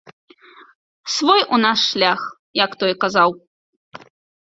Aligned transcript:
Свой 1.17 1.41
у 1.57 1.61
нас 1.65 1.79
шлях, 1.91 2.21
як 2.65 2.71
той 2.83 2.93
казаў! 3.07 3.29